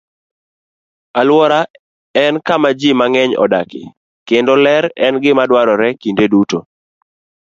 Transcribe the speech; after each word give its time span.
Alwora 1.19 1.59
en 2.23 2.33
kama 2.47 2.69
ji 2.79 2.89
mang'eny 2.99 3.33
odakie, 3.43 3.85
kendo 4.27 4.53
ler 4.65 4.83
en 5.05 5.15
gima 5.23 5.43
dwarore 5.49 5.89
kinde 6.01 6.25
duto. 6.33 6.57